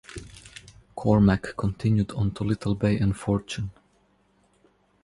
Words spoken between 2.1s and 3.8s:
on to Little Bay and Fortune.